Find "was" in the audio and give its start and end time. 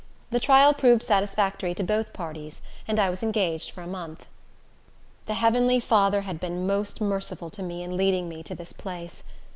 3.11-3.21